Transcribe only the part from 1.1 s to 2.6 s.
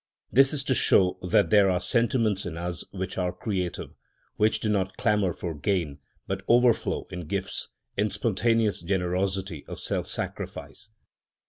that there are sentiments in